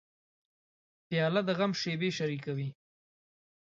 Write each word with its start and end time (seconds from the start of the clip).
پیاله 1.07 1.41
د 1.47 1.49
غم 1.57 1.71
شېبې 1.81 2.09
شریکوي. 2.17 2.69